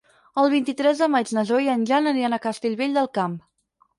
El 0.43 0.47
vint-i-tres 0.53 1.01
de 1.01 1.07
maig 1.15 1.33
na 1.37 1.43
Zoè 1.49 1.59
i 1.65 1.69
en 1.73 1.85
Jan 1.91 2.11
aniran 2.13 2.37
a 2.37 2.41
Castellvell 2.47 2.97
del 2.99 3.13
Camp. 3.19 3.37